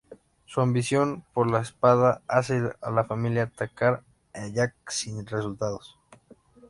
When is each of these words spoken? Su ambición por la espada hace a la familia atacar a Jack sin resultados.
Su 0.47 0.61
ambición 0.61 1.23
por 1.31 1.45
la 1.51 1.61
espada 1.61 2.23
hace 2.27 2.71
a 2.81 2.89
la 2.89 3.03
familia 3.03 3.43
atacar 3.43 4.01
a 4.33 4.47
Jack 4.47 4.73
sin 4.89 5.23
resultados. 5.27 5.99